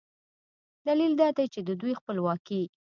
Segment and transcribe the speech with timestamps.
[0.87, 2.61] دلیل دا دی چې د دوی خپلواکي